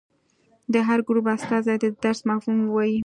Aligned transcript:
د 0.73 0.75
هر 0.87 0.99
ګروپ 1.07 1.25
استازي 1.35 1.75
دې 1.81 1.89
د 1.91 1.95
درس 2.03 2.19
مفهوم 2.29 2.57
ووايي. 2.61 2.97